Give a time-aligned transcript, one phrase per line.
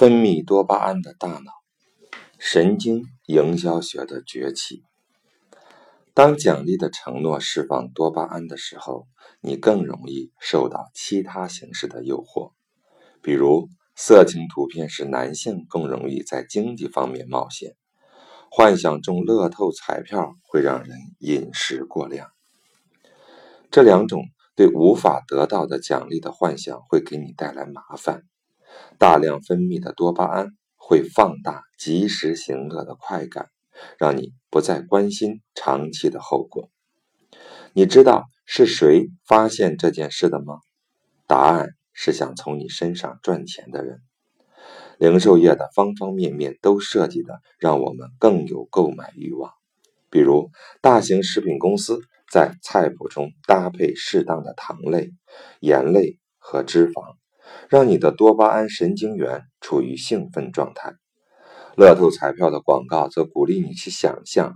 [0.00, 1.52] 分泌多巴胺的大脑，
[2.38, 4.82] 神经营销学的崛起。
[6.14, 9.06] 当奖励的承诺释放多巴胺的时候，
[9.42, 12.52] 你更容易受到其他形式的诱惑，
[13.20, 17.76] 比如色情图片使男性更容易在经济方面冒险，
[18.50, 22.30] 幻想中乐透彩票会让人饮食过量。
[23.70, 24.22] 这两种
[24.56, 28.22] 对无法得到的奖励的幻想会给你带来麻烦。
[28.98, 33.48] 大量分泌的多巴胺会放大及时行乐的快感，
[33.98, 36.70] 让你不再关心长期的后果。
[37.72, 40.58] 你知道是谁发现这件事的吗？
[41.26, 44.00] 答案是想从你身上赚钱的人。
[44.98, 49.52] 零售业的方方面面都设计的让我们更有购买欲望，
[50.10, 50.50] 比如
[50.82, 52.00] 大型食品公司
[52.30, 55.12] 在菜谱中搭配适当的糖类、
[55.60, 57.19] 盐类和脂肪。
[57.68, 60.94] 让你的多巴胺神经元处于兴奋状态。
[61.76, 64.54] 乐透彩票的广告则鼓励你去想象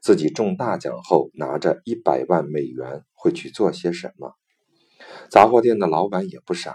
[0.00, 4.32] 自己中大奖后拿着一百万美元会去做些什么。
[5.30, 6.74] 杂货店的老板也不傻，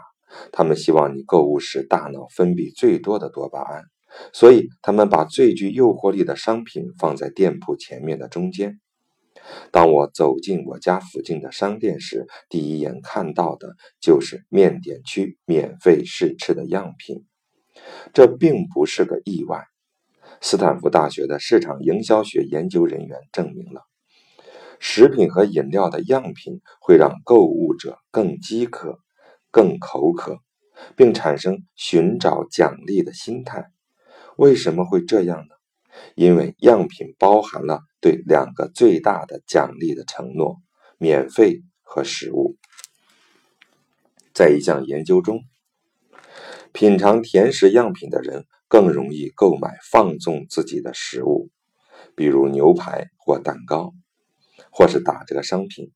[0.52, 3.83] 他们希望你购物时大脑分泌最多的多巴胺，
[4.31, 8.79] 所以他们把最具诱惑力的商品放在店铺前面的中间。
[9.72, 17.25] 当我走进我家附近的商店时，第一眼看到的就是面点区免费试吃的样品。
[18.14, 19.66] 这并不是个意外。
[20.41, 23.81] 斯坦福大学的市场营销学研究人员证明了，
[24.80, 29.00] 食品和饮料的样品会让购物者更饥渴、
[29.52, 30.38] 更口渴，
[30.95, 33.66] 并产生寻找奖励的心态。
[34.38, 35.56] 为什么会这样呢？
[36.16, 40.58] 因为样品包含了对两个最大的奖励的承诺：
[40.97, 42.58] 免费和食物。
[44.33, 45.41] 在一项研究中，
[46.72, 51.50] 品尝甜食样品的人更容易购买放纵自己的食物，
[52.16, 53.94] 比如牛排或蛋糕，
[54.72, 55.91] 或是打折商品。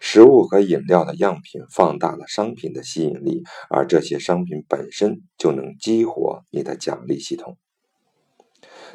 [0.00, 7.56] 食物和饮料的样品放大了商品的吸引力，而这些商品本身就能激活你的奖励系统。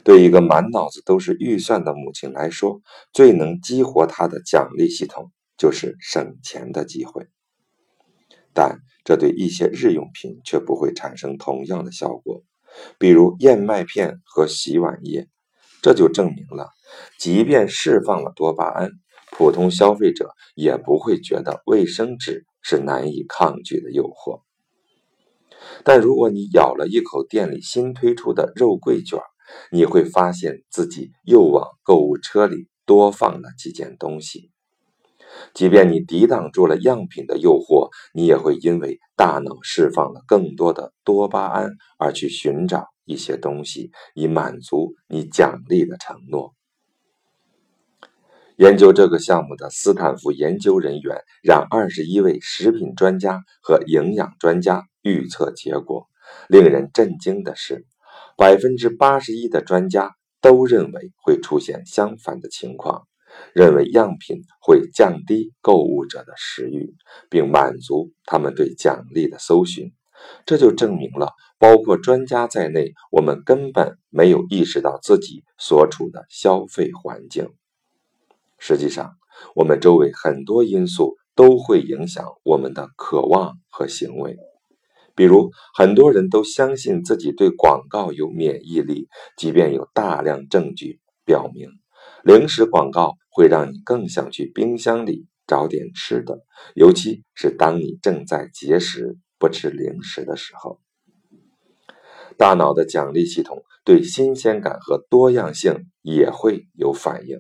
[0.03, 2.81] 对一个满脑子都是预算的母亲来说，
[3.13, 7.27] 最能激活她的奖励系统就是省钱的机会。
[8.53, 12.43] 但这对一些日用品却不会产生同样的效果，
[12.99, 15.27] 比如燕麦片和洗碗液。
[15.81, 16.69] 这就证明了，
[17.19, 18.91] 即便释放了多巴胺，
[19.31, 24.41] 普通消费者也不会觉得卫生纸是难以抗拒的诱惑。
[25.83, 29.19] 但如果你咬了一口店里新推出的肉桂卷，
[29.71, 34.51] 你会发现自己又往购物车里多放了几件东西，
[35.53, 46.53] 即便你抵挡住了样品的诱惑，你也会因为大脑释放了更多的多巴胺而去寻找一些东西，以满足你奖励的承诺。
[48.57, 56.07] 研究这个项目的斯坦福研究人员让二十一位食品专家和营养专家预测结果，
[56.47, 57.87] 令人震惊的是。
[58.37, 63.07] 百分之八十一的专家都认为会出现相反的情况，
[63.53, 66.95] 认为样品会降低购物者的食欲，
[67.29, 69.93] 并满足他们对奖励的搜寻。
[70.45, 77.49] 这就证明了，包括专家在内，我们根本没有意识到自己所处的消费环境。
[78.57, 79.15] 实际上，
[79.55, 84.37] 我们周围很多因素都会影响我们的渴望和行为。
[85.15, 89.07] 比如，很多人都相信自己对广告有免疫力，
[89.37, 91.69] 即便有大量证据表明，
[92.23, 96.39] 零食广告会让你更想去冰箱里找点吃的，
[96.73, 100.79] 尤其是当你正在节食不吃零食的时候。
[102.35, 107.39] 大脑的奖励系统对新鲜感和多样性也会有反应，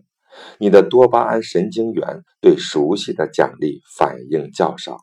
[0.59, 4.99] 你的多巴胺神经元对熟悉的奖励反应较少，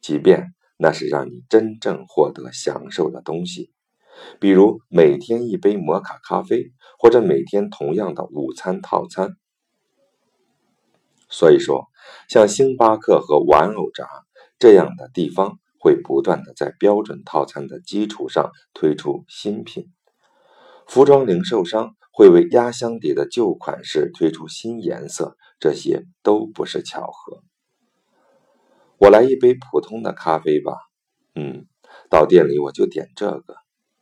[0.00, 0.54] 即便。
[0.76, 3.70] 那是让你真正获得享受的东西，
[4.40, 9.36] 比如每天一杯摩卡咖啡，或者每天同样的午餐套餐。
[11.28, 11.88] 所以说，
[12.28, 14.08] 像星巴克和玩偶闸
[14.58, 19.90] 这样的地方，会不断的在标准套餐的基础上推出新品。
[20.86, 27.42] 服装零售商会为压箱底的旧款式推出新颜色，这些都不是巧合。
[28.98, 30.72] 我来一杯普通的咖啡吧。
[31.34, 31.66] 嗯，
[32.08, 33.56] 到店里我就点这个。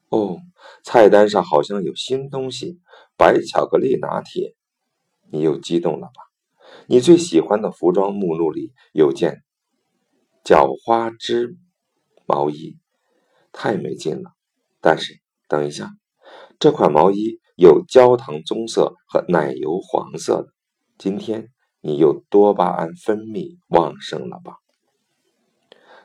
[0.08, 0.38] 哦，
[0.84, 2.80] 菜单上好像有新东西，
[3.16, 4.54] 白巧克力拿铁。
[5.30, 6.12] 你又激动了吧？
[6.86, 9.42] 你最喜欢的服装目录里有件
[10.44, 11.56] 角花织
[12.26, 12.76] 毛衣，
[13.52, 14.32] 太没劲了。
[14.80, 15.90] 但是等一下，
[16.58, 20.52] 这款毛衣有焦糖棕色和奶油黄色的，
[20.98, 21.48] 今天
[21.80, 24.56] 你又多巴胺分泌旺盛了吧？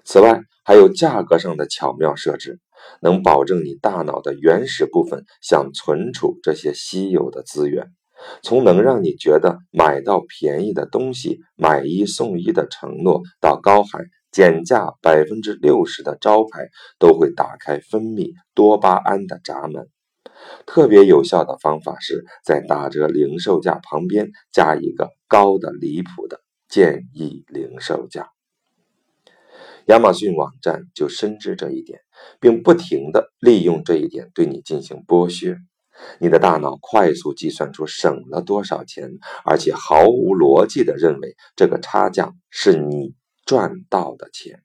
[0.09, 2.61] 此外，还有价格上的巧妙设置，
[3.01, 7.87] 能保证你大脑的原始部分想存储这些稀有的资源。
[8.41, 19.89] 从能让你觉得买到便宜的东西、买一送一的承诺，到高喊减价百分之六十的招牌，都会打开分泌多巴胺的闸门。
[20.65, 26.39] 特别有效的方法是在打折零售价旁边加一个高的离谱的
[26.69, 28.29] 建议零售价。
[29.85, 32.01] 亚马逊网站就深知这一点，
[32.39, 35.57] 并不停地利用这一点对你进行剥削。
[36.19, 39.09] 你的大脑快速计算出省了多少钱，
[39.43, 43.15] 而且毫无逻辑地认为这个差价是你
[43.45, 44.61] 赚到的钱。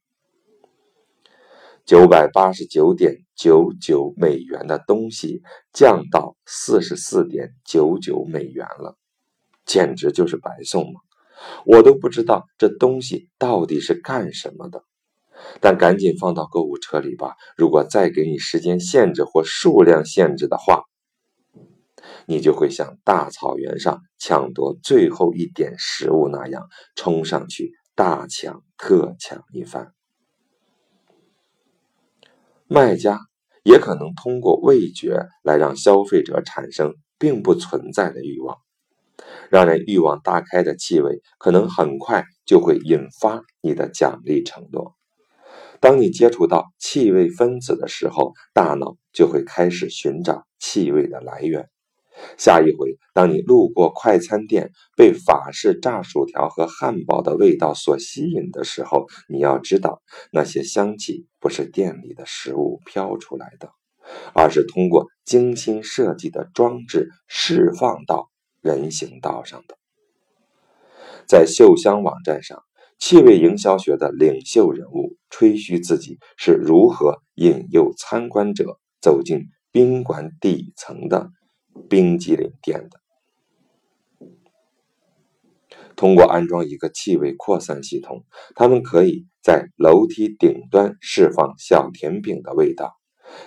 [1.84, 5.42] 九百八十九点九九美元的东西
[5.72, 8.96] 降到四十四点九九美元了，
[9.64, 11.00] 简直就是白送嘛！
[11.64, 14.84] 我都不知道这东西到底是干什么的。
[15.60, 17.34] 但赶紧放到购物车里吧。
[17.56, 20.84] 如果再给你时间限制或数量限制的话，
[22.26, 29.92] 你就会像大草原上抢夺最后一点食物那样冲上去大抢特抢一番。
[32.68, 33.18] 卖家
[33.64, 38.58] 也可能通过味觉来让消费者产生并不存在的欲望，
[39.50, 44.94] 让人欲望大开的气味可能很快就会引发你的奖励承诺。
[45.80, 51.68] 当你接触到气味分子的时候，大脑就会开始寻找气味的来源。
[52.36, 63.70] 下一回，当你路过快餐店，被法式炸薯条和汉堡的味道所吸引的时候，你要知道，那些香气不是店里的食物飘出来的，
[64.34, 68.28] 而是通过精心设计的装置释放到
[68.62, 69.76] 人行道上的。
[71.26, 72.62] 在嗅香网站上。
[72.98, 81.28] 气味营销学的领袖人物吹嘘自己是如何引诱参观者走进宾馆底层的
[81.90, 83.00] 冰激凌店的。
[85.96, 88.24] 通过安装一个气味扩散系统，
[88.54, 92.92] 他们可以在楼梯顶端释放小甜饼的味道，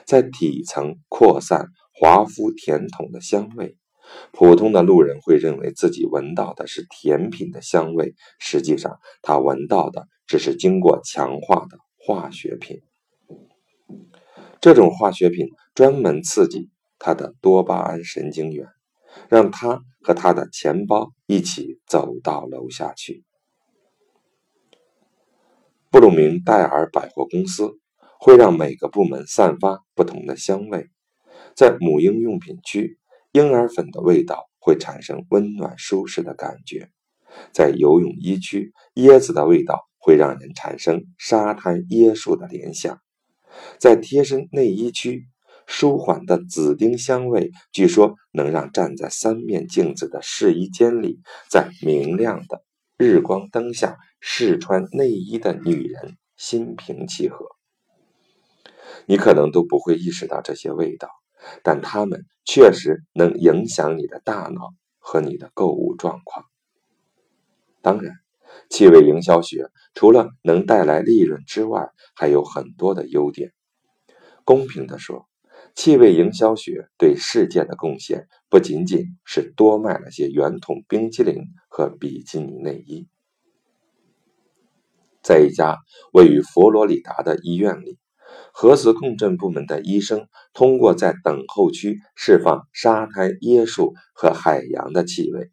[0.06, 3.78] 在底层扩散华夫甜筒的香味。
[4.32, 12.82] 普通的路人会认为自己闻到的是甜品的香味，实际上他闻到的只是经过强化的化学品。
[14.62, 18.68] 这种化学品专门刺激他的多巴胺神经元，
[19.30, 23.24] 让他和他的钱包一起走到楼下去。
[25.92, 27.80] 布鲁明戴尔百货公司
[28.20, 30.90] 会让每个部门散发不同的香味，
[31.56, 32.98] 在母婴用品区。
[33.36, 36.90] 婴儿粉的味道会产生温暖舒适的感觉，
[37.52, 42.96] 在游泳衣区，椰子的味道会让人产生沙滩椰树的联想；
[43.78, 45.26] 在贴身内衣区，
[45.68, 52.64] 舒缓的紫丁香味据说能让站在三面镜子的试衣间里，在明亮的
[52.98, 57.46] 日光灯下试穿内衣的女人心平气和。
[59.06, 61.10] 你可能都不会意识到这些味道。
[61.64, 66.46] 但它们确实能影响你的大脑和你的购物状况。
[67.82, 68.14] 当然，
[68.70, 73.54] 气味营销学除了能带来利润之外，还有很多的优点。
[74.44, 75.28] 公平地说，
[75.76, 83.08] 气味营销学对世界的贡献不仅仅是多卖了些圆筒冰激凌和比基尼内衣。
[85.22, 85.78] 在一家
[86.14, 88.00] 位于佛罗里达的医院里。
[88.54, 95.52] 核磁共振部门的医生通过在等候区释放沙滩椰树和海洋的气味，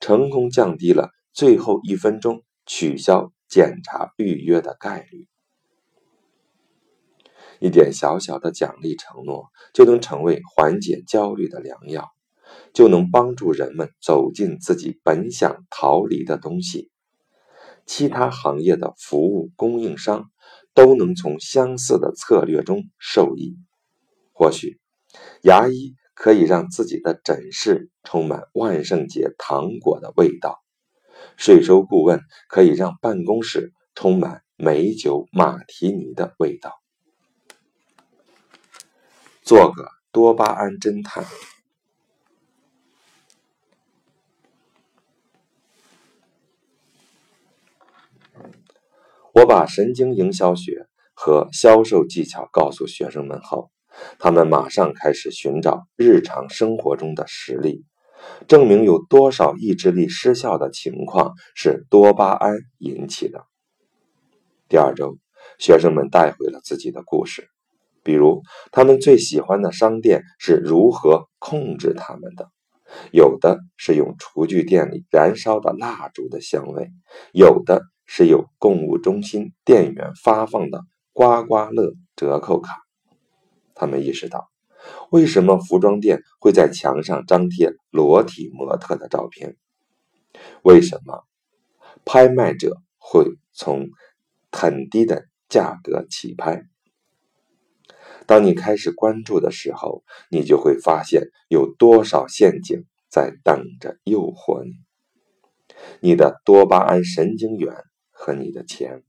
[0.00, 5.26] 成功降低了最后一分钟取消检查预约的概率。
[7.58, 12.10] 一点小小的奖励承诺就能成为缓解焦虑的良药，
[12.72, 16.90] 就能帮助人们走进自己本想逃离的东西。
[17.86, 20.30] 其他行业的服务供应商。
[20.76, 23.56] 都能从相似的策略中受益。
[24.32, 24.78] 或许，
[25.40, 30.60] 牙医可以让自己的诊室充满万圣节糖果的味道；
[31.38, 36.74] 税收顾问可以让办公室充满美酒马提尼的味道。
[39.42, 41.24] 做个多巴胺侦探。
[49.36, 53.70] 我把神经营销学和销售技巧告诉学生们后，
[54.18, 57.84] 他们马上开始寻找日常生活中的实例，
[58.48, 63.44] 证明有多少意志力失效的情况是多巴胺引起的。
[64.70, 65.18] 第二周，
[65.58, 67.46] 学生们带回了自己的故事，
[68.02, 68.40] 比如
[68.72, 72.48] 他们最喜欢的商店是如何控制他们的。
[73.12, 76.88] 有的是用厨具店里燃烧的蜡烛的香味，
[77.34, 80.82] 有的是有购物中心店员发放的
[81.12, 82.78] 刮刮乐折扣卡。
[83.74, 84.48] 他们意识到，
[85.10, 89.56] 为什么服装店会在墙上张贴裸体模特的照片？
[90.62, 91.24] 为什么
[92.04, 93.88] 拍卖者会从
[94.50, 96.62] 很低的价格起拍？
[98.26, 104.72] 当你开始关注的时候，你就会发现有多少陷阱在等着诱惑你。
[106.00, 107.74] 你的多巴胺神经元
[108.16, 109.02] 和你的钱。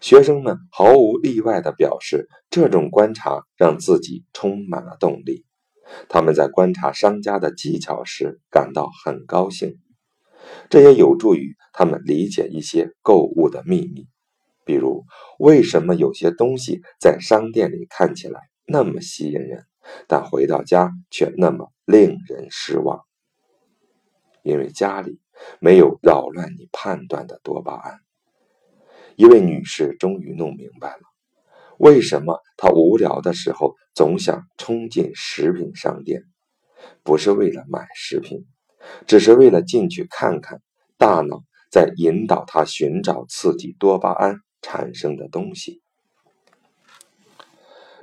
[0.00, 5.44] 学生们毫无例外地表示，这种观察让自己充满了动力。
[6.08, 9.78] 他们在观察商家的技巧时感到很高兴，
[10.68, 14.06] 这也有助于他们理解一些购物的秘密。
[14.64, 15.04] 比如，
[15.38, 19.64] 为什么有些东西在商店里看起来那么吸引人，
[20.06, 23.00] 但回到家却那么令人失望？
[24.42, 25.18] 因为家里
[25.60, 28.00] 没有扰乱你判断的多巴胺。
[29.16, 31.02] 一位女士终于弄明白了，
[31.78, 36.22] 为什么她无聊的时候总想冲进食品商店，
[37.02, 38.46] 不是为了买食品，
[39.06, 40.60] 只是为了进去看看，
[40.96, 44.40] 大脑在引导她寻找刺激多巴胺。
[44.62, 45.80] 产生的东西。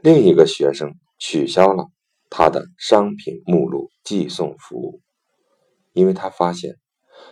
[0.01, 1.85] 另一个学生取消了
[2.31, 5.01] 他的商品目录寄送服务，
[5.93, 6.77] 因为他发现，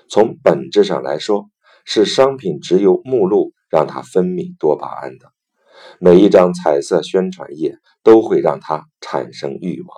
[0.10, 1.50] 从本质上来说，
[1.86, 5.32] 是商品只有目录让他分泌多巴胺的。
[6.00, 9.98] 每一张彩色宣传页都会让他产生欲望，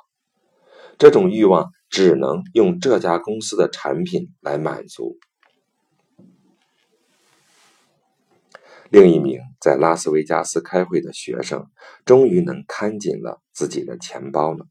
[0.98, 5.18] 这种欲望只能用这家公司的产品来满足。
[8.90, 11.68] 另一名在拉斯维加斯开会的学生，
[12.06, 14.66] 终于能看紧了自己的钱包了，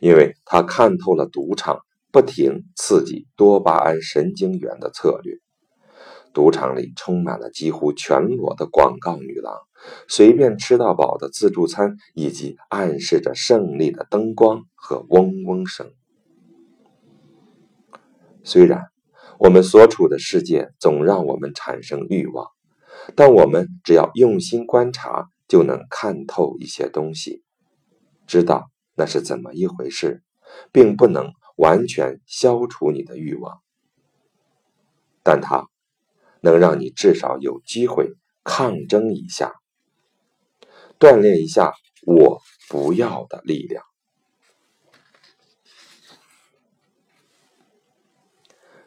[0.00, 1.80] 因为他看透了赌场
[2.12, 5.34] 不停刺激多巴胺神经元的策略。
[6.32, 9.54] 赌场里充满了几乎全裸的广告女郎，
[10.08, 15.92] 随便吃到饱的自助餐，以及暗示着胜利的灯光和嗡嗡声。
[18.44, 18.86] 虽然
[19.38, 22.46] 我们所处的世界总让我们产生欲望。
[23.16, 27.42] 但我们只要用心观察，就能看透一些东西，
[28.26, 30.22] 知道那是怎么一回事，
[30.70, 33.60] 并不能完全消除你的欲望，
[35.22, 35.68] 但它
[36.40, 39.52] 能让你至少有机会抗争一下，
[40.98, 41.74] 锻炼一下
[42.06, 42.40] 我
[42.70, 43.84] 不要的力量。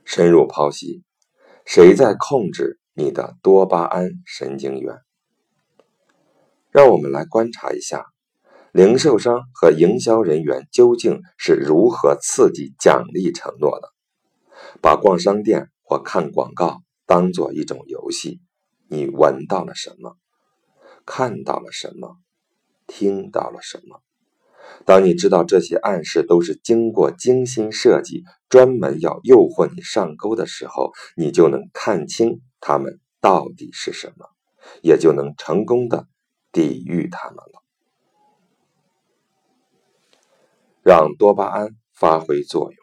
[0.03, 1.03] 深入剖析，
[1.65, 2.79] 谁在控制？
[2.95, 5.01] 你的多巴胺神经元，
[6.69, 8.12] 让我们来观察一下，
[8.73, 13.89] 零售商和营销人员究竟是如何刺激奖励承诺的。
[14.81, 18.41] 把逛商店或看广告当做一种游戏，
[18.89, 20.17] 你闻到了什么？
[21.05, 22.17] 看到了什么？
[22.87, 24.01] 听到了什么？
[24.85, 34.25] 当你知道这些暗示都是经过精心设计，专门要诱惑你上钩的时候，你就能看清他们到底是什么，
[34.81, 36.07] 也就能成功的
[36.51, 37.62] 抵御他们了。
[40.83, 42.77] 让多巴胺发挥作用。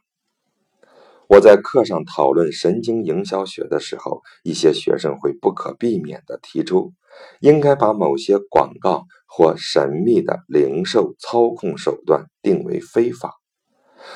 [1.29, 6.93] 我在课上讨论神经营销学的时候，一些学生会不可避免地提出，
[7.41, 13.35] 应该把某些广告或神秘的零售操控手段定为非法。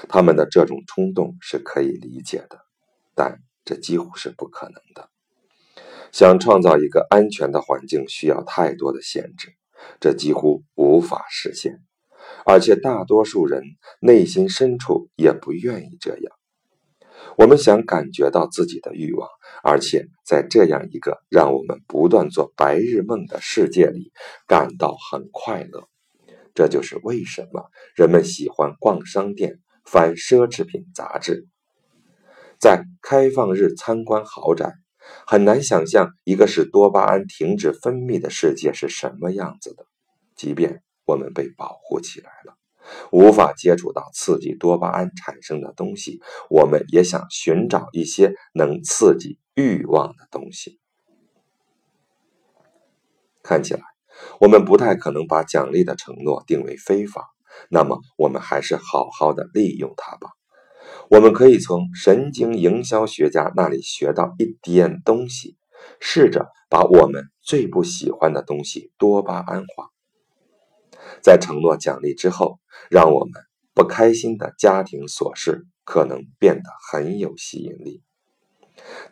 [0.09, 2.59] 他们的这种冲动是可以理解的，
[3.15, 5.11] 但这几乎是不可能的。
[6.11, 9.53] 想创造一个安全的环境，需要太多的限制，
[10.01, 11.81] 这几乎无法实现，
[12.45, 13.63] 而且大多数人
[14.01, 16.37] 内心深处也不愿意这样。
[17.37, 19.29] 我们想感觉到自己的欲望，
[19.63, 24.13] 而且在这样一个让我们不断做白日梦的世界里
[24.47, 25.89] 感到很快乐。
[26.55, 31.49] 这就是为什么人们喜欢逛商店、翻奢侈品杂志，
[32.61, 34.75] 在开放日参观豪宅。
[35.27, 39.85] 很难想象一个使多巴胺停止分泌的世界是什么样子的。
[40.37, 42.57] 即便我们被保护起来了。
[43.11, 46.21] 无法接触到刺激多巴胺产生的东西，
[46.51, 50.79] 我们也想寻找一些能刺激欲望的东西。
[53.43, 53.81] 看起来，
[54.39, 57.31] 我们不太可能把奖励的承诺定为非法，
[57.71, 60.33] 那么我们还是好好的利用它吧。
[61.09, 65.57] 我们可以从神经营销学家那里学到一点东西，
[66.01, 69.94] 试着把我们最不喜欢的东西多巴胺化。
[71.23, 72.59] 在承诺奖励之后，
[72.91, 73.33] 让我们
[73.75, 78.03] 不开心的家庭琐事可能变得很有吸引力。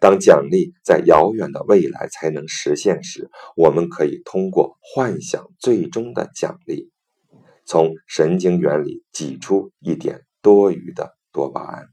[0.01, 6.91] 当奖励在遥远的未来才能实现时，我们可以通过幻想最终的奖励，
[7.65, 11.87] 从神经元里挤出一点多余的多巴胺。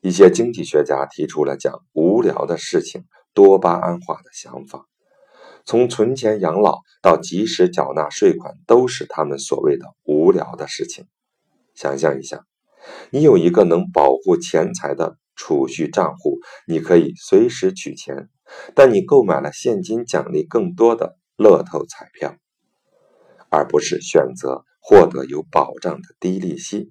[0.00, 3.04] 一些经济学家提出了将无聊的事情
[3.34, 4.88] 多巴胺化的想法，
[5.64, 11.06] 从存钱养老到及时缴纳税款，都是他们所谓的无聊的事情。
[11.74, 12.44] 想象一下。
[13.10, 18.28] 你有一个能保护钱财的储蓄账户，你可以随时取钱，
[18.74, 22.34] 但你购买了现金奖励更多的乐透彩票，
[23.48, 26.90] 而不是选择获得有保障的低利息。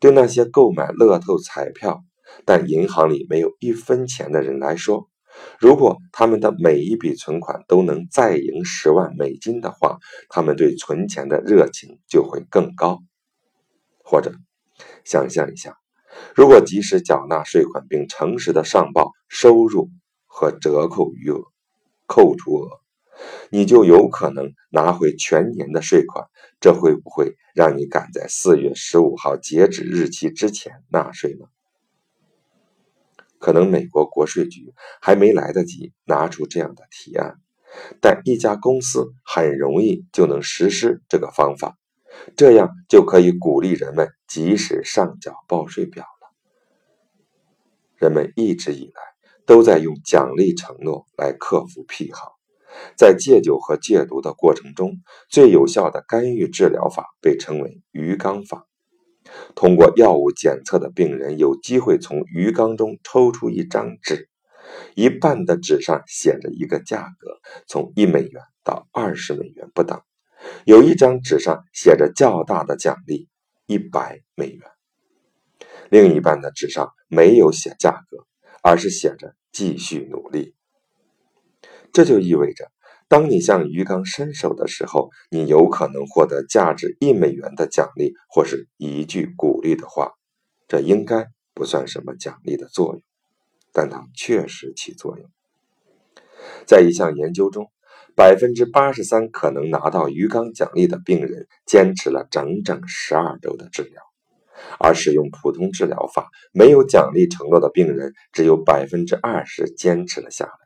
[0.00, 2.02] 对那些购买乐透彩票
[2.44, 5.08] 但银行里没有一分钱的人来说，
[5.58, 13.00] 如果他们的每一笔存款都能再赢十万美金的话，他们对存钱的热情就会更高，
[14.04, 14.32] 或者。
[15.04, 15.76] 想象一下，
[16.34, 19.90] 如果及时缴纳税款并诚实的上报收入
[20.26, 21.40] 和折扣余额、
[22.06, 22.80] 扣除额，
[23.50, 26.26] 你就有可能拿回全年的税款。
[26.60, 31.46] 这会不会让你赶在四月十五号截止日期之前纳税呢？
[33.42, 37.34] 可能美国国税局还没来得及拿出这样的提案，
[38.00, 41.76] 但一家公司很容易就能实施这个方法。
[42.36, 46.30] 这样就可以鼓励人们及时上缴报税表了。
[47.96, 49.02] 人们一直以来
[49.44, 52.38] 都在用奖励承诺来克服癖好。
[52.96, 58.66] 在戒酒和戒毒的过程中，最有效的干预治疗法被称为鱼缸法。
[59.54, 64.28] 通过药物检测的病人有机会从鱼缸中抽出一张纸，
[64.94, 70.00] 一半的纸上写着一个价格，从一美元到二十美元不等。
[70.64, 73.28] 有一张纸上写着较大的奖励，
[73.66, 74.60] 一百美元；
[75.88, 78.26] 另一半的纸上没有写价格，
[78.62, 80.54] 而是写着继续努力。
[81.92, 82.72] 这就意味着，
[83.12, 90.12] 当你向鱼缸伸手的时候，你有可能获得价值一美元的奖励，或是一句鼓励的话。
[90.66, 93.02] 这应该不算什么奖励的作用，
[93.70, 95.28] 但它确实起作用。
[96.66, 97.66] 在一项研究中。
[98.14, 104.02] 百分之八十三可能拿到鱼缸奖励的病人坚持了整整十二周的治疗，
[104.78, 110.61] 而使用普通治疗法没有奖励承诺的病人只有百分之二十坚持了下来。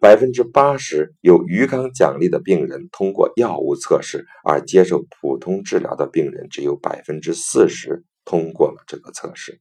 [0.00, 9.60] 百分之八十有鱼缸奖励的病人通过药物测试，而接受普通治疗的病人只有百分之四十通过了这个测试。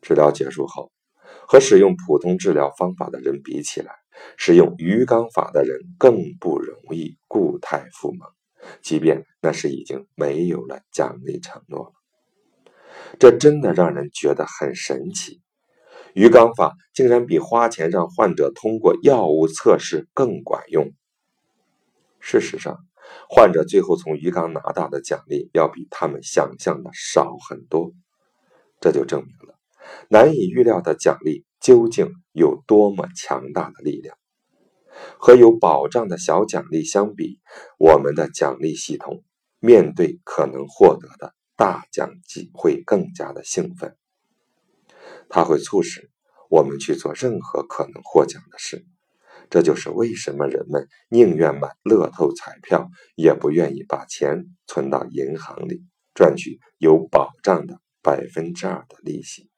[0.00, 0.90] 治疗结束后，
[1.46, 3.92] 和使用普通治疗方法的人比起来，
[4.36, 8.30] 使用鱼缸法的人更不容易固态复萌，
[8.80, 11.92] 即便那是已经没有了奖励承诺了。
[13.18, 15.42] 这真的让人觉得很神奇。
[16.18, 20.92] 鱼缸法竟然比花钱让患者通过药物测试更管用。
[22.18, 22.80] 事实上，
[23.30, 27.92] 患者最后从鱼缸拿到的奖励要比他们想象的少很多。
[28.80, 29.54] 这就证明了
[30.08, 31.44] 难以预料的奖励。
[31.60, 34.16] 究竟有多么强大的力量？
[35.18, 37.40] 和有保障的小奖励相比，
[37.78, 39.22] 我们的奖励系统
[39.60, 43.96] 面对可能获得的大奖金会更加的兴奋。
[45.28, 46.10] 它会促使
[46.50, 48.84] 我们去做任何可能获奖的事。
[49.50, 55.82] 这就是为什么人们宁愿买乐透彩票，也不愿意把钱存到银行里，
[56.14, 59.48] 赚取有保障的百分之二的利息。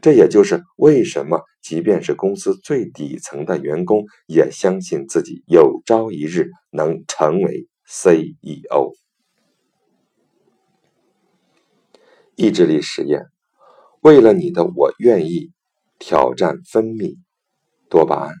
[0.00, 8.92] 这也就是为什么，即便是公司最底层的员工，也相信自己有朝一日能成为 CEO。
[12.36, 13.26] 意志力实验，
[14.00, 15.52] 为了你的我愿意
[15.98, 17.16] 挑战分泌
[17.88, 18.34] 多巴胺。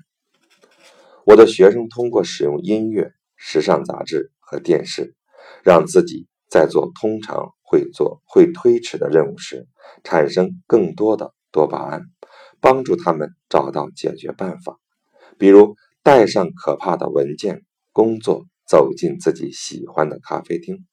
[1.24, 5.14] 我的学生通过使用音乐、时尚杂志和电视，
[5.62, 9.66] 让自己在做通常会做会推迟的任务时，
[10.02, 11.34] 产生更多的。
[11.52, 12.02] 多巴胺
[12.60, 14.78] 帮助他们找到解决办法，
[15.36, 20.86] 比如带上可怕的文件工作，走进自己喜欢的咖啡厅，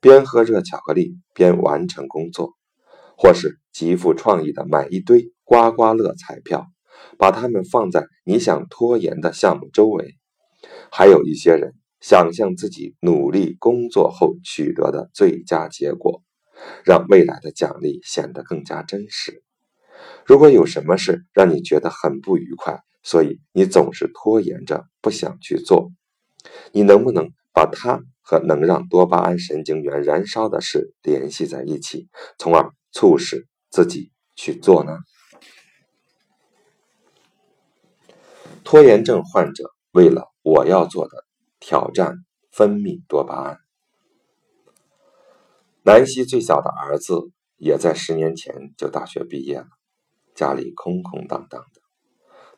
[0.00, 2.54] 边喝热巧克力边完成工作，
[3.22, 6.66] 或是极富创意的买一堆刮刮乐彩票，
[7.18, 10.16] 把它们放在你想拖延的项目周围。
[10.90, 16.24] 还有一些人想象自己努力工作后取得的最佳结果，
[16.84, 19.44] 让未来的奖励显得更加真实。
[20.26, 25.92] 如果有什么事让你觉得很不愉快，所以你总是拖延着不想去做，
[26.72, 34.98] 你能不能把它和能让多巴胺神经元燃烧的事联系在一起，从而促使自己去做呢？
[38.64, 41.24] 拖延症患者为了我要做的
[41.58, 43.58] 挑战分泌多巴胺。
[45.82, 49.66] 南希最小的儿子也在十年前就大学毕业了，
[50.34, 51.80] 家里空空荡荡的，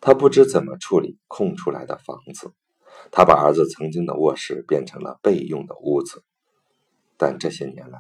[0.01, 2.53] 他不知怎么处理空出来的房子，
[3.11, 6.23] 他把儿子曾经的卧室变成了备用的屋子，
[7.17, 7.99] 但这些年来，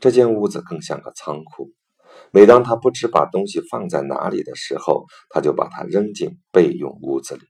[0.00, 1.70] 这间屋子更像个仓库。
[2.30, 7.42] 每当他不知把东西放在哪里的时候，他就把它扔进备用屋子里。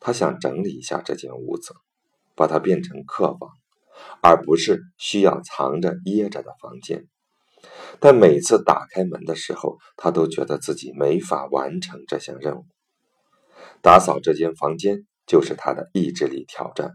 [0.00, 1.74] 他想整理一下这间屋子，
[2.34, 3.50] 把它变成客房，
[4.22, 7.06] 而不是需要藏着掖着的房间。
[7.98, 12.64] 但每次打开门的时候，他都觉得自己没法完成这项任务。
[13.82, 16.92] 打扫这间房间就是他的意志力挑战。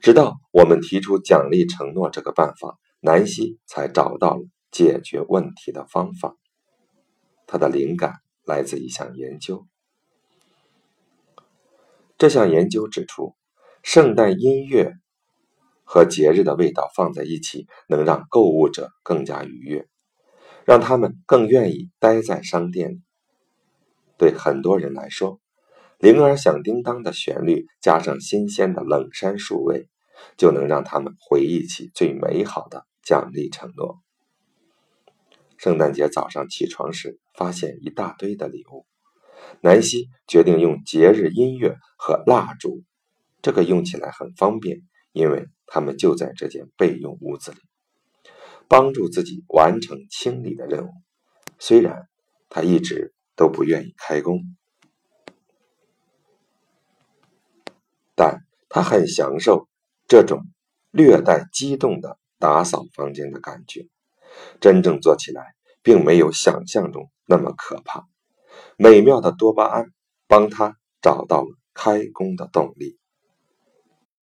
[0.00, 4.48] 直到我们提出奖励承诺这个办法，南希才找到了。
[4.72, 6.36] 解决问题的方法，
[7.48, 9.66] 他的灵感来自一项研究。
[12.16, 13.34] 这项研究指出，
[13.82, 14.92] 圣诞音乐
[15.82, 19.88] 和节日的味道放在一起，能让购物者更加愉悦，
[20.64, 23.02] 让他们更愿意待在商店里。
[24.16, 25.40] 对很多人来说，
[25.98, 29.88] 铃儿响叮当的旋律加上新鲜的冷杉树味，
[30.36, 33.98] 就能让他们回忆起最美好的奖励承诺。
[35.56, 38.86] 圣诞节早上起床时，发现一大堆的礼物。
[39.62, 42.82] 南希决定用节日音乐和蜡烛，
[43.42, 47.58] 这个用起来很方便，因为他们就在这间备用屋子里，
[48.68, 50.90] 帮助自己完成清理的任务。
[51.58, 52.08] 虽然
[52.48, 54.40] 他一直都不愿意开工，
[58.14, 59.68] 但他很享受
[60.10, 60.42] 这种
[60.90, 63.86] 略带激动的打扫房间的感觉。
[64.60, 68.08] 真正做起来，并没有想象中那么可怕。
[68.76, 69.92] 美妙的多巴胺
[70.26, 72.98] 帮他找到了开工的动力。